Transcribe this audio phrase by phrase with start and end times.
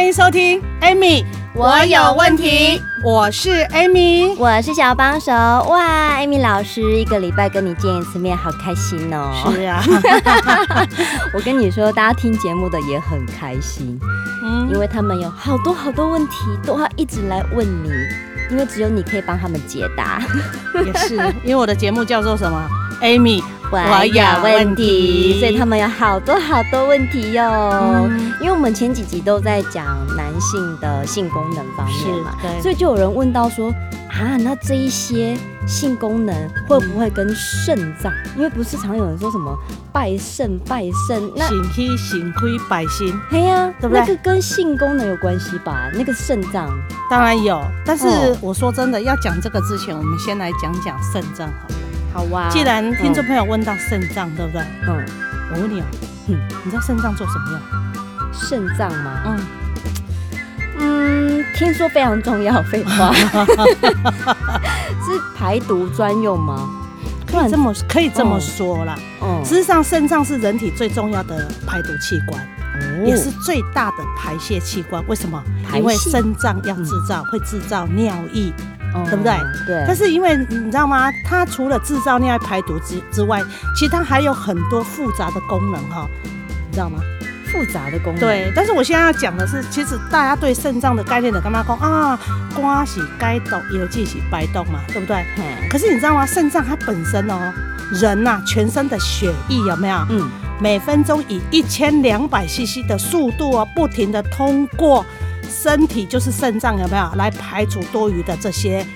[0.00, 2.80] 欢迎收听，Amy，我有问题。
[3.04, 5.30] 我是 Amy，我是小帮手。
[5.30, 9.30] 哇，Amy 老师一个礼拜跟你见一次面，好开心哦。
[9.52, 9.84] 是啊，
[11.36, 14.00] 我跟你说，大家听节目的也很开心，
[14.42, 17.90] 嗯，因为他们有好多好多问题都要一直来问你，
[18.50, 20.22] 因为只有你可以帮他们解答。
[20.84, 22.68] 也是，因为我的节目叫做什么
[23.02, 23.42] ？Amy。
[23.72, 27.44] 我有问题，所以他们有好多好多问题哟。
[28.10, 33.72] 嗯、因为我们前几集都在讲男性的性功能方面嘛，所以就有人问到说
[34.10, 36.34] 啊，那这一些性功能
[36.68, 38.12] 会不会跟肾脏？
[38.12, 39.56] 嗯、因为不是常有人说什么
[39.92, 44.00] 拜肾拜肾，那肾虚肾亏百心，对呀，对不对？
[44.00, 45.90] 那个跟性功能有关系吧？
[45.94, 46.68] 那个肾脏
[47.08, 48.06] 当然有，但是
[48.40, 51.74] 我说真的，要讲这个之前，我们先来讲讲肾脏好了。
[52.12, 52.48] 好哇！
[52.50, 54.62] 既然听众朋友问到肾脏，嗯、对不对？
[54.88, 55.06] 嗯，
[55.54, 55.84] 我问你哦，
[56.28, 57.60] 嗯，你知道肾脏做什么用？
[58.32, 59.22] 肾脏吗？
[59.26, 59.40] 嗯嗯，
[61.60, 62.62] 听说非常重要。
[62.62, 63.12] 废话，
[65.04, 66.68] 是排毒专用吗？
[67.30, 68.96] 可以这么可以这么说啦。
[69.20, 75.06] 嗯，事实上，肾脏是人体最重要的排毒器官，哦、也是最大的排泄器官。
[75.06, 75.40] 为什么？
[75.74, 78.50] 因为肾脏要制造，嗯、会制造尿液。
[79.04, 79.32] 对不对？
[79.68, 79.84] 对。
[79.86, 81.12] 但是因为你知道吗？
[81.24, 83.40] 它除了制造尿排毒之之外，
[83.76, 86.98] 其实它还有很多复杂的功能哈，你知道吗？
[87.50, 88.20] 复杂的功能。
[88.20, 88.52] 对。
[88.54, 92.18] 但是我现在要讲的是，其实大家对肾脏的概念的干嘛讲啊？
[92.54, 95.24] 瓜是该动，尤其是白动嘛，对不对？
[95.38, 95.68] 嗯。
[95.68, 96.26] 可是你知道吗？
[96.26, 97.52] 肾脏它本身哦，
[97.92, 100.06] 人呐，全身的血液有没有？
[100.10, 100.30] 嗯。
[100.60, 105.04] 每分钟以一千两百 CC 的速度哦，不停的通过。
[105.52, 108.86] 身体就是肾脏，有没有来排除多余的这些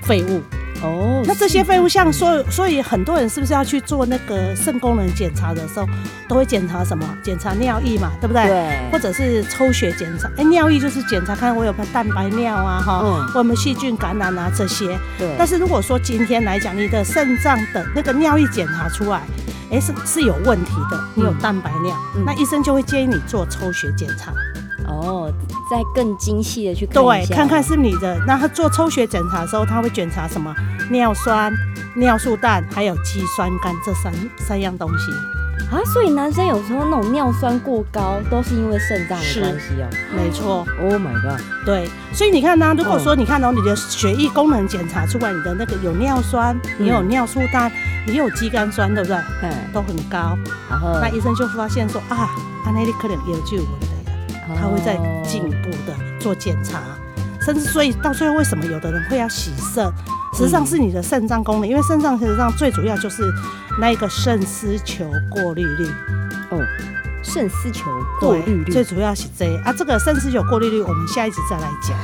[0.00, 0.42] 废物？
[0.82, 5.86] 哦，那这些废物像所以所以很多人是不是要去做那个肾功能检查的时候，
[6.28, 7.06] 都会检查什么？
[7.22, 8.46] 检查尿液嘛，对不对？
[8.46, 8.90] 对。
[8.90, 14.98] 或者是抽血检查，哎，尿液就是检查看我有没有蛋白尿啊，哈，嗯，我有没有细菌感染啊这些。
[15.18, 15.34] 对。
[15.38, 19.22] 但是如果说今天来讲，你的肾脏的那个尿液检查出来，
[19.70, 24.32] 哎，是是有问题的，你有蛋白尿，嗯，那医生就会建议你做抽血检查。
[25.72, 28.18] 哦，再更精细的去看对，看看是你的。
[28.26, 30.54] 那他做抽血检查的时候，他会检查什么？
[30.90, 31.52] 尿酸、
[31.96, 35.10] 尿素氮，还有肌酸酐这三三样东西
[35.70, 35.80] 啊。
[35.92, 39.88] 所以男生有时候那种尿酸过高，都是因为肾脏的关系哦。
[40.14, 40.66] 没错。
[40.80, 41.40] Oh my god。
[41.64, 47.72] 对，所以你看呢，如果说你看到你的血液功能检查出来，你的那个有尿酸，你有尿素氮，
[48.06, 49.16] 你有肌酐酸，对不对？
[49.42, 50.36] 嗯，都很高。
[50.68, 52.28] 然后那医生就发现说啊，
[52.66, 53.91] 安内利可能有救了。
[54.48, 56.80] 他会再进一步的做检查，
[57.40, 59.84] 甚至所以到最后，为什么有的人会要洗肾？
[60.34, 63.22] 实际上是你的肾脏功能，因为肾脏实际上最主要就是
[63.78, 65.86] 那一个肾丝球过滤率。
[66.50, 66.58] 哦，
[67.22, 67.84] 肾丝球
[68.18, 71.96] 过滤率，最主要是这啊，这个肾丝球过滤率，我们下一集再来讲。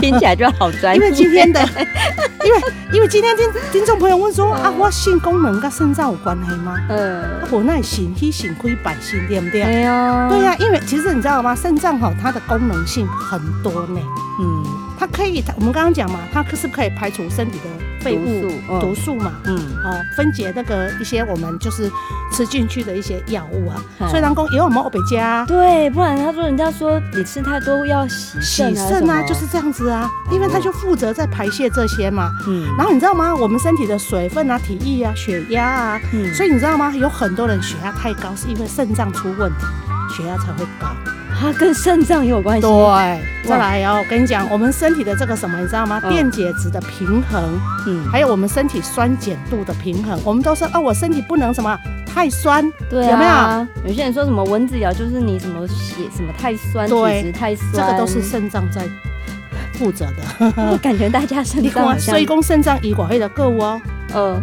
[0.00, 1.00] 听起来就好专业。
[1.00, 1.60] 因为今天的，
[2.44, 2.60] 因为
[2.92, 6.78] 因为今天听听众朋友问说啊，我性功能跟肾脏有关系吗？
[6.90, 9.64] 嗯，我那肾气肾亏百姓对不对？
[9.64, 11.54] 对呀，对呀，因为其实你知道吗？
[11.54, 14.00] 肾脏哈，它的功能性很多呢。
[14.40, 14.64] 嗯，
[14.98, 17.64] 它可以，我们刚刚讲嘛，它可是不可以排除身体的。
[18.04, 21.90] 废物、毒素嘛，嗯，哦，分解那个一些我们就是
[22.30, 23.80] 吃进去的一些药物啊。
[24.10, 32.30] 所以人讲，因为我们欧北加，对，不然他说人家说你吃太多要洗洗肾啊，就是这样子啊，因为他就负责在排泄这些嘛。
[32.46, 33.34] 嗯，然后你知道吗？
[33.34, 36.92] 我们身体的水分啊、体液啊、血压啊，嗯，所以你知道吗？
[36.94, 39.64] 有很多人血压太高，是因为肾脏出问题，
[40.14, 40.88] 血压才会高。
[41.38, 42.62] 它跟肾脏也有关系。
[42.62, 46.00] 对，再来哦，我跟你讲，我们身体的这个什么，你知道吗？
[46.08, 51.76] 电解质的平衡，嗯，还有我们身体酸碱度的平衡，我们都说，哦，我身体不能什么
[52.06, 53.66] 太酸，对，有没有？
[53.88, 58.82] 有些人说什么蚊子咬就是你什么血什么太酸，体质太酸，这个都是肾脏在
[59.74, 60.52] 负责的。
[60.70, 63.80] 我感觉大家肾脏，所以讲肾脏以寡会的个物哦，
[64.14, 64.42] 嗯，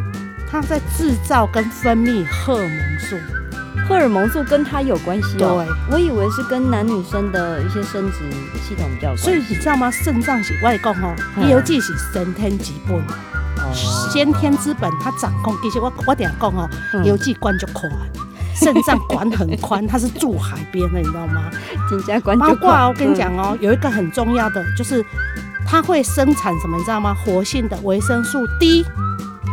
[0.49, 3.17] 它在制造跟分泌荷尔蒙素。
[3.91, 8.19] 荷尔蒙素跟它有关系哦，对，我以为是跟男女生的一些生殖
[8.65, 9.23] 系统比较关系。
[9.23, 9.91] 所以你知道吗？
[9.91, 11.13] 肾脏是外公哦，
[11.49, 13.73] 尤其是先天之本，哦，
[14.09, 15.53] 先天之本它掌控。
[15.61, 16.69] 其实我我点讲哦，
[17.03, 17.91] 有机关就宽，
[18.55, 21.51] 肾脏管很宽，它是住海边的，你知道吗？
[21.91, 25.05] 人家管包括我跟你讲哦，有一个很重要的就是，
[25.67, 27.13] 它会生产什么，你知道吗？
[27.13, 28.85] 活性的维生素 D。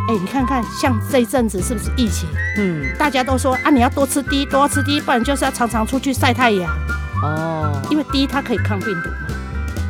[0.09, 2.27] 哎，你看看，像这一阵子是不是疫情？
[2.57, 6.75] 嗯，大家都说啊，你要多吃 D，多吃 D，不然就是要常常出去晒太阳。
[7.21, 9.27] 哦，因为 D 它可以抗病毒嘛。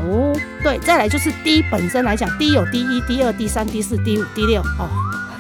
[0.01, 4.89] 哦，对，再来就是 D 本身来讲，D 有 D 一、D 二、D 三、D 四、D 五、D 六哦，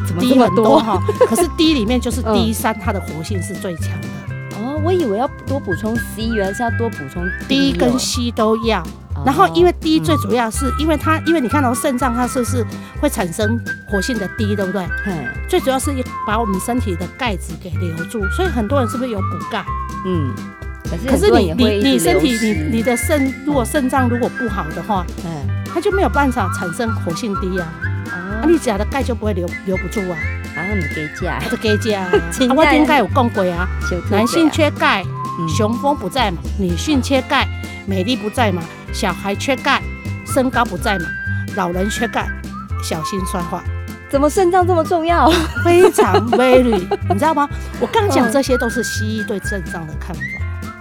[0.07, 0.97] 怎么这么多哈？
[1.27, 4.07] 可是 D 里面就是 D 三，它的活性是最强的。
[4.79, 8.83] 哦，我以为要多补充 C，原来是要多补充 D 跟 C 都要。
[9.25, 12.65] 然后因为 D 最主要是因为它，因为你看到肾脏它是不是
[13.01, 13.59] 会产生
[13.89, 14.85] 活性的 D，对不对？
[15.07, 15.27] 嗯。
[15.49, 15.91] 最主要是
[16.25, 19.65] 把我们身体的钙质给留住，所以很多人是不是有补钙？
[20.05, 20.33] 嗯。
[21.07, 27.67] 可是你你你身体你你的肾如果肾脏如果不好的话，嗯，它就没有办法产生活性 D 啊。
[28.09, 30.17] 啊，你假的钙就不会留留不住啊。
[30.69, 32.01] 啊，你给价，它是给价。
[32.05, 32.11] 啊，
[32.55, 33.67] 我应该有讲过啊。
[34.11, 35.03] 男性缺钙，
[35.57, 37.47] 雄风不在嘛；女性缺钙，
[37.87, 38.61] 美丽不在嘛。
[38.93, 39.81] 小孩缺钙，
[40.25, 41.05] 身高不在嘛；
[41.55, 42.27] 老人缺钙，
[42.83, 43.59] 小心摔坏。
[44.09, 45.29] 怎么肾脏这么重要？
[45.63, 46.63] 非常 very，
[47.09, 47.47] 你知道吗？
[47.79, 50.21] 我刚讲这些都是西医对肾脏的看法。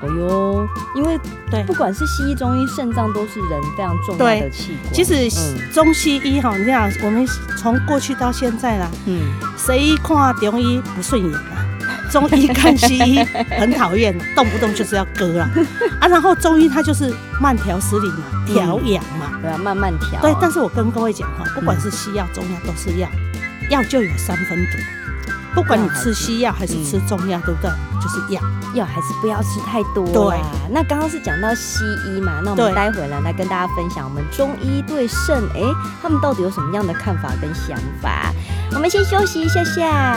[0.00, 1.18] 哦哟，因为
[1.50, 4.94] 对，不管是西医、中医，肾脏都是人非常重要的器官。
[4.94, 5.28] 其实
[5.72, 9.20] 中西医哈，你看我们从过去到现在啦，嗯，
[9.56, 11.64] 谁看中医不顺眼啊？
[12.10, 13.22] 中医看西医
[13.58, 15.44] 很讨厌，动不动就是要割了
[16.00, 16.08] 啊！
[16.08, 20.18] 然后中医它就是慢条斯理嘛，调养嘛，对啊，慢慢调。
[20.22, 23.08] 对，但是我跟各位讲哈，不管是西药、中药都是药，
[23.68, 24.78] 药就有三分毒。
[25.54, 27.70] 不管你吃西药还是吃中药，对不对？
[28.00, 28.40] 就是药，
[28.74, 30.06] 药还是不要吃太多。
[30.06, 30.38] 对，
[30.70, 35.60] 那刚刚是讲到西医嘛，那我们待会来来跟大家分享我们中医对肾，哎，
[36.00, 38.32] 他们到底有什么样的看法跟想法？
[38.72, 40.16] 我们先休息一下下。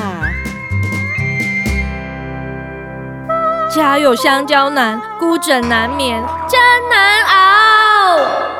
[3.74, 8.18] 家有香蕉难，孤枕难眠，真难熬。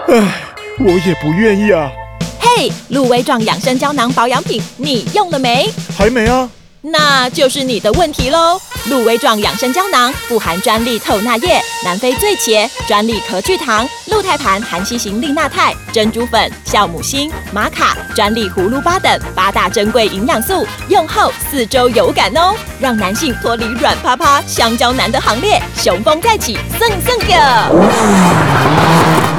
[0.08, 0.42] 唉，
[0.80, 1.92] 我也不愿意啊。
[2.40, 5.70] 嘿，鹿威壮养生胶囊保养品，你用了没？
[5.98, 6.50] 还没啊。
[6.84, 8.60] 那就是你的问题喽。
[8.86, 27.36] 鹿威壮养生胶囊富含专利透钠液、南非醉茄、专利壳聚糖、鹿胎盘含硒型利钠肽、珍珠粉、酵母锌、玛卡、专利葫芦巴等八大珍贵营养素，用后四周有感哦，让男性脱离软趴趴香蕉男的行列，雄风再起，胜胜个。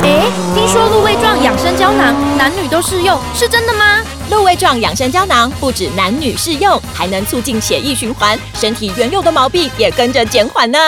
[0.04, 3.98] 哎，听说鹿威壮养生胶囊男女都适用，是真的吗？
[4.32, 10.79] 鹿威壮养生胶囊不止男女适用，还能促进血液循环，身体原有的毛病也跟着减缓呢。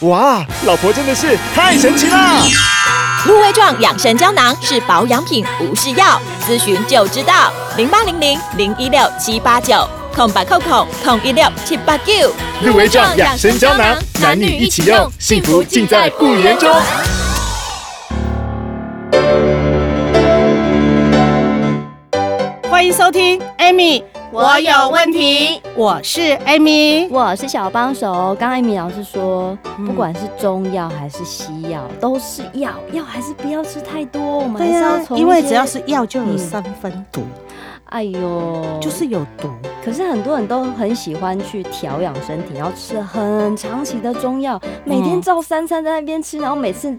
[0.00, 2.42] 哇，老婆真的是太神奇了！
[3.26, 6.18] 鹿威壮养生胶囊是保养品，不是药，
[6.48, 7.52] 咨询就知道。
[7.76, 12.32] 零八零零零一六七八九空白扣空空一六七八九。
[12.62, 16.74] 鹿威壮养生胶囊，男女一起用，幸福尽在不言中。
[22.74, 25.62] 欢迎收听，Amy，我有问题。
[25.76, 28.34] 我是 Amy，我是小帮手。
[28.34, 29.56] 刚刚 Amy 老师说，
[29.86, 34.20] 不管是中药还是西药，都是药，药还是不要吃太多。
[34.20, 37.22] 我们还是要从，因为只要是药，就有三分毒。
[37.90, 39.48] 哎呦，就是有毒。
[39.84, 46.92] 可是很多人都很喜欢去调养身体，然后吃很长期的中药，每天照三餐在那边吃，然后每次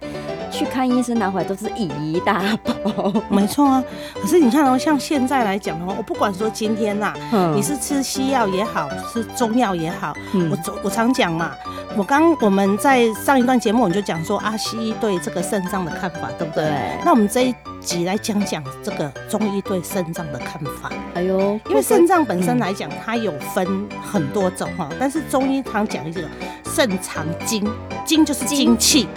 [0.55, 3.13] 去看医生拿回来都是一大包。
[3.29, 3.83] 没错啊，
[4.21, 7.13] 可是你看哦，像现在来讲的话，我不管说今天呐，
[7.53, 10.13] 你是吃西药也好，吃中药也好，
[10.49, 11.51] 我我常讲嘛，
[11.97, 16.97] 我刚我们在上一段节目我们就讲说啊，西医对这个肾脏的看法，对不对？
[17.03, 20.89] 那我们这一集来讲讲这个中医对肾脏的看法。
[21.15, 26.21] 哎呦，因为肾脏本身来讲，它有分很多种哈，但是中医常讲一个
[26.65, 27.67] 肾藏精，
[28.05, 29.07] 精就是精气，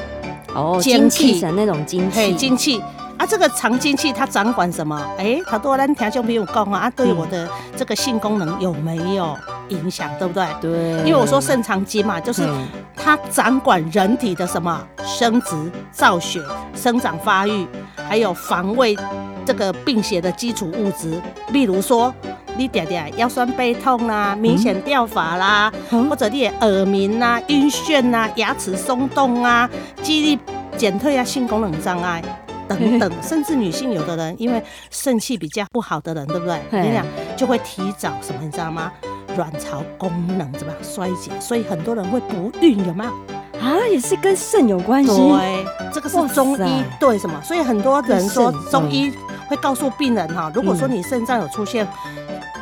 [0.54, 2.82] 哦，精气神那种精气，精气
[3.16, 5.00] 啊，这个藏精气它掌管什么？
[5.18, 9.36] 哎，好多人听就没有讲啊，对我的这个性功能有没有
[9.68, 10.10] 影响？
[10.18, 10.46] 对不对？
[10.60, 10.72] 对，
[11.04, 12.48] 因为我说肾藏精嘛，就是
[12.96, 15.56] 它掌管人体的什么生殖、
[15.92, 16.40] 造血、
[16.74, 17.66] 生长发育，
[18.08, 18.96] 还有防卫
[19.44, 21.20] 这个病邪的基础物质，
[21.52, 22.12] 例如说。
[22.58, 29.70] 你点点腰酸背痛啦，明显掉发啦，嗯、或者你耳鸣啦、晕眩啦、牙齿松动啊、
[30.02, 30.42] 记忆力
[30.76, 32.20] 减退啊、性功能障碍
[32.66, 34.60] 等等，甚至女性有的人因为
[34.90, 36.60] 肾气比较不好的人，对不对？
[36.82, 38.90] 你讲就会提早什么，你知道吗？
[39.36, 41.30] 卵巢功能怎么样衰竭？
[41.38, 43.12] 所以很多人会不孕，有吗？
[43.60, 45.10] 啊，也是跟肾有关系。
[45.10, 47.40] 对，这个是中医对什么？
[47.44, 49.12] 所以很多人说中医
[49.48, 51.86] 会告诉病人哈，如果说你肾脏有出现。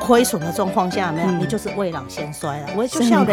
[0.06, 2.68] 亏损的状况下，没有，你就是未老先衰了。
[2.76, 3.32] 我也就笑的，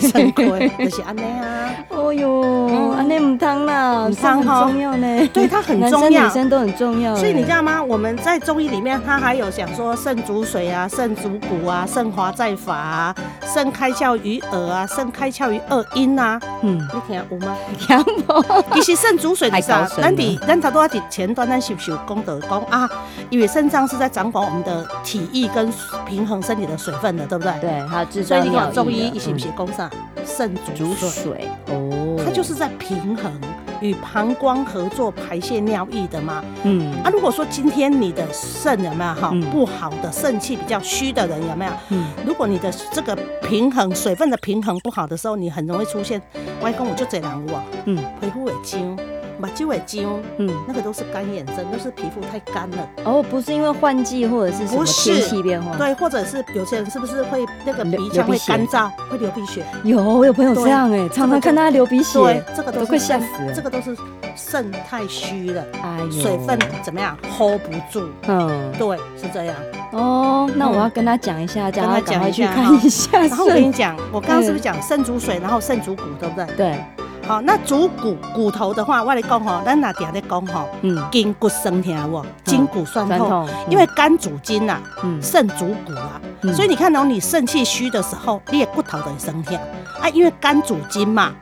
[0.00, 1.68] 肾亏，亏， 就是安尼啊。
[1.88, 5.26] 哦哟，安内母汤啦，母汤很重要呢。
[5.32, 7.16] 对，它很重要，女生都很重要。
[7.16, 7.82] 所以你知道吗？
[7.82, 16.40] 我们在中医里面，它还有想说肾主水啊，肾主骨啊，肾华在发啊，肾开窍于耳啊，肾开窍于二阴啊。
[16.62, 17.56] 嗯，你听有吗？
[17.76, 18.80] 听无。
[18.80, 22.88] 其实肾主水的时候，咱底咱头都要前端，咱是不是有功德功啊？
[23.28, 25.72] 因为肾脏是在掌管我们的体液跟
[26.04, 27.52] 平衡身体的水分的，对不对？
[27.60, 28.36] 对，还有制造。
[28.36, 29.90] 所以你看中医是不是功上
[30.24, 31.48] 肾主水？
[31.66, 33.32] 哦，它就是在平衡
[33.80, 36.44] 与膀胱合作排泄尿液的嘛。
[36.64, 41.72] 嗯，啊，如果说今天你的肾有没有哈不好的肾气比较虚的人有没有？
[41.90, 46.20] 嗯，如果你的这个平衡水分的平衡不好的时候，你很容易出现
[46.60, 48.96] 外公我就这样哇，嗯，皮肤会僵。
[49.40, 50.06] 把肌尾肌，
[50.38, 52.88] 嗯，那个都是干眼症，都是皮肤太干了。
[53.04, 59.64] 哦，不是因为换季或者是什么天气变化，对，或者是有些人是不是会那个鼻腔会干燥，会流鼻血？
[59.84, 63.52] 有，我有朋友这样哎，常常看他流鼻血，对，这个都快吓死了。
[63.54, 63.96] 这个都是
[64.34, 68.06] 肾太虚了，哎呦，水分怎么样 hold 不住？
[68.28, 69.56] 嗯，对，是这样。
[69.92, 73.18] 哦，那我要跟他讲一下，叫他赶快去看一下。
[73.18, 76.46] 然后我跟你讲，我刚刚是不是讲肾主水，然后肾主骨，对不对？
[76.56, 77.05] 对。
[77.26, 80.68] 好，那主骨骨头的话，我来讲吼，咱哪点在讲吼？
[80.82, 86.20] 嗯，筋骨酸疼喔，筋骨酸痛，因为肝主筋呐，嗯，肾主骨啊，
[86.54, 89.58] 所以你看到你肾气虚的时候，你的骨头都会酸痛。
[90.00, 91.32] 啊，因为肝主筋嘛，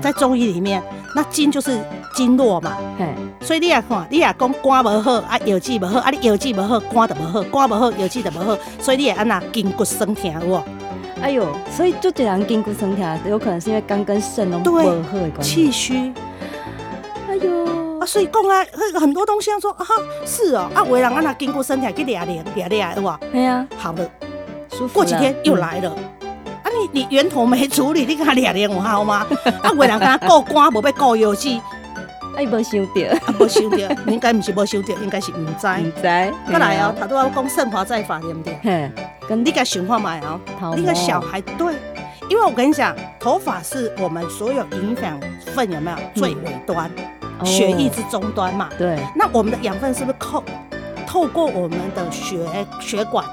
[0.00, 0.82] 在中医里面，
[1.14, 1.78] 那筋就是
[2.14, 2.78] 经络嘛，
[3.42, 10.64] 所以你也看，你也讲肝不好啊，腰子不好啊，你腰子不好，肝就不好，肝不好，腰子就不好，所以你也按哪筋骨酸痛喔。
[11.24, 16.12] 哎呦，所以就这样筋骨酸痛，有可能是因为肝跟肾都不合的关系，气虚。
[17.26, 18.62] 哎呦，啊，所以讲啊，
[19.00, 19.86] 很多东西要说啊，
[20.26, 23.18] 是哦，啊，为人啊那筋骨酸痛去练练练练，对吧？
[23.32, 24.06] 对呀，好了，
[24.70, 24.92] 舒服。
[24.92, 25.88] 过几天又来了，
[26.62, 29.26] 啊，你你源头没处理，你跟他练练有好吗？
[29.64, 31.48] 啊，为人跟他过关，无要过腰子。
[32.36, 33.78] 啊，伊无想到，啊，无想到，
[34.12, 35.66] 应该不是无想到，应该是唔知。
[35.66, 36.02] 唔知。
[36.02, 38.90] 再来哦，他都要讲肾华再发，对不对？
[39.24, 40.40] 嘿，跟你个想法买哦。
[40.76, 41.74] 你个小孩对，
[42.28, 45.20] 因为我跟你讲，头发是我们所有营养
[45.54, 46.90] 分有没有最尾端，
[47.44, 48.68] 血液之终端嘛。
[48.78, 48.98] 对。
[49.14, 50.44] 那我们的养分是不是透
[51.06, 52.38] 透过我们的血
[52.80, 53.24] 血管，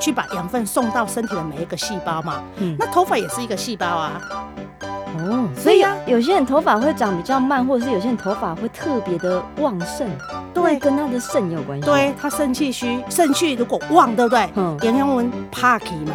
[0.00, 2.42] 去把养分送到身体的每一个细胞嘛？
[2.56, 2.76] 嗯。
[2.78, 4.20] 那头发也是一个细胞啊。
[5.16, 10.08] 哦，所以啊，有些人头发会长比较慢，或者是有些人头发会特别的旺盛，
[10.54, 11.84] 对，跟他的肾有关系。
[11.84, 14.48] 对，他肾气虚，肾气如果旺，对不对？
[14.54, 16.14] 嗯，阳阳文怕气嘛，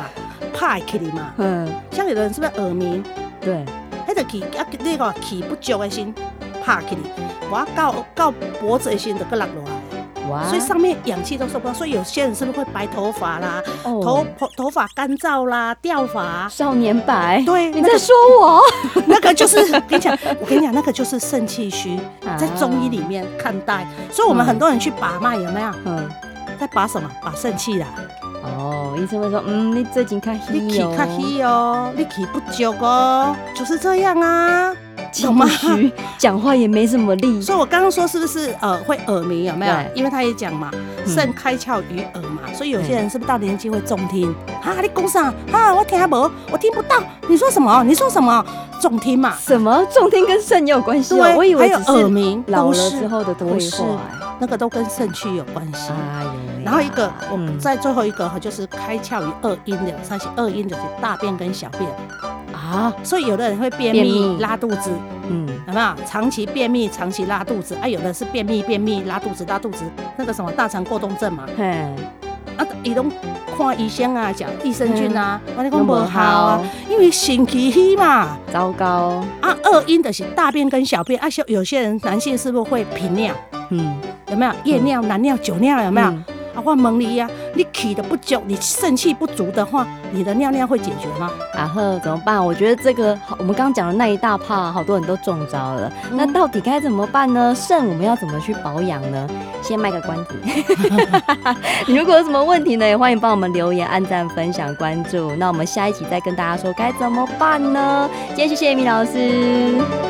[0.53, 1.33] 怕气嘛。
[1.37, 3.03] 嗯，像有的人是不是耳鸣？
[3.41, 3.65] 对，
[4.07, 6.13] 那个气啊，那个气不足的心
[6.63, 6.97] 怕气，
[7.51, 9.63] 我到到脖子的心就个落落
[10.35, 10.43] 来。
[10.47, 17.41] 所以上面氧气都受不到，所以有些人是不是会白头发啦，头头头发干燥啦，掉发，少年白。
[17.45, 18.61] 对，你在说我？
[19.07, 21.99] 那个就是跟你讲，我跟你讲，那个就是肾气虚，
[22.37, 23.87] 在中医里面看待。
[24.11, 25.71] 所以我们很多人去把脉，有没有？
[25.85, 26.09] 嗯，
[26.59, 27.09] 在把什么？
[27.23, 27.87] 把肾气啦。
[28.41, 34.73] 哦，医生会说，嗯，你最近看你气看虚哦，你气不足哦，就是这样啊。
[35.17, 35.47] 有吗？
[36.17, 39.73] 讲话也没什么力，所以我刚刚说是不是呃会耳鸣有没有？
[39.95, 40.71] 因为他也讲嘛，
[41.05, 44.33] 肾开窍于耳嘛，所以有些人是不是到年纪会重听？
[44.63, 45.33] 啊，你讲啥？
[45.51, 46.97] 啊，我听不，我听不到。
[47.27, 47.83] 你说什么？
[47.83, 48.45] 你说什么？
[48.81, 49.35] 重听嘛？
[49.37, 51.13] 什么重听跟肾有关系？
[51.17, 53.99] 对，我以为只是耳鸣，老了之后的退化，
[54.39, 55.91] 那个都跟肾气有关系。
[56.63, 61.89] 然后一个，我们在最后一个就是开窍于二阴的，三是二阴就是大便跟小便。
[62.69, 64.91] 啊，所以有的人会便秘、拉肚子，
[65.27, 65.87] 嗯，有没有？
[66.05, 69.83] 长期便秘、长期拉肚子，啊，有的是便秘、便秘、拉肚子、拉肚子，
[70.15, 71.65] 那个什么大肠过动症嘛，嘿，
[72.57, 73.11] 啊，伊拢
[73.57, 79.23] 看医生啊，讲益生菌啊，我你讲不好啊，因为肾气虚嘛，糟糕。
[79.41, 83.33] 啊，二阴的是大便跟小便，啊，有些人男性是不是会频尿？
[83.71, 83.99] 嗯，
[84.29, 84.51] 有没有？
[84.63, 86.13] 夜尿、男尿、酒尿有没有？
[86.59, 91.31] 啊，我问你呀，你气的不足，你肾气不足的话，你的尿尿会解决吗？
[91.55, 92.43] 然后怎么办？
[92.43, 95.91] 我觉得这个我们刚刚讲的那一大趴，好多人都中招了。
[96.11, 97.53] 嗯、那到底该怎么办呢？
[97.55, 99.27] 肾我们要怎么去保养呢？
[99.61, 100.35] 先卖个关子。
[101.87, 105.31] 你 如果有什么问题呢，也欢迎帮我们留言、按赞、分享、关注。
[105.35, 108.09] 那我们下一期再跟大家说该怎么办呢？
[108.29, 110.08] 今天谢谢 Amy 老师。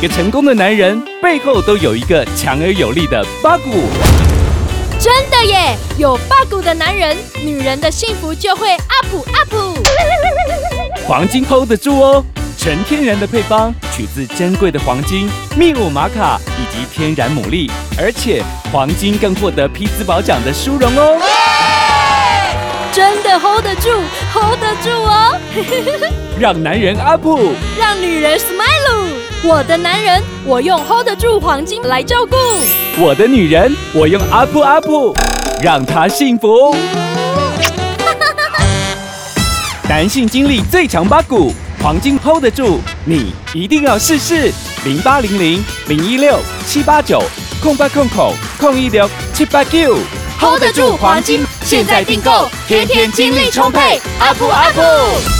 [0.00, 3.70] 个成功的男人背后都有一个强而有力的八股。
[4.98, 7.14] 真的耶，有八股的男人，
[7.44, 9.54] 女人的幸福就会 up up。
[11.06, 12.24] 黄金 hold 得住哦，
[12.58, 18.42] 纯天然的配方，取自珍贵的黄金、秘鲁玛卡以及天然牡蛎，而且
[18.72, 21.18] 黄金更获得匹兹堡奖的殊荣哦。
[22.92, 23.88] 真的 hold 得住
[24.32, 25.38] ，hold 得住哦！
[26.40, 27.26] 让男人 up，
[27.78, 28.79] 让女人 smile。
[29.42, 32.36] 我的男人，我用 hold 得住黄金来照顾；
[32.98, 35.16] 我的女人，我用 up up，
[35.62, 36.76] 让她幸福。
[39.88, 44.52] 男性精力最强八股，黄金 hold 得住，你一定要试试。
[44.84, 47.22] 零八零零零一六七八九
[47.62, 49.96] 空八空口空一六七八九。
[50.38, 55.39] hold 得住黄金，现在订购，天天精力充沛，up up。